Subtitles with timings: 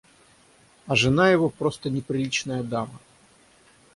[0.87, 2.99] А жена его просто неприличная дама.